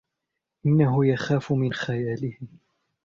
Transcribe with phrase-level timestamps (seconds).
[0.65, 2.37] إنه يخافُ من خيالهِ.